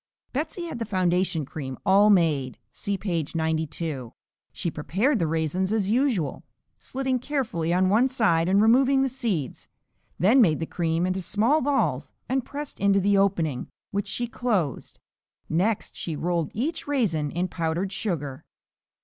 [0.33, 4.11] Betsey had the foundation cream all made (see page 92).
[4.51, 6.41] She prepared the raisins as usual
[6.75, 9.69] (slitting carefully on one side and removing the seeds),
[10.17, 14.99] then made the cream into small balls and pressed into the opening, which she closed.
[15.47, 18.43] Next she rolled each raisin in powdered sugar.